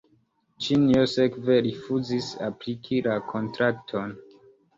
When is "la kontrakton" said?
3.11-4.19